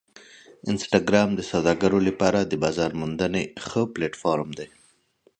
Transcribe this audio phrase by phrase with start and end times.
[0.71, 4.67] انسټاګرام د سوداګرو لپاره د بازار موندنې ښه پلیټفارم دی.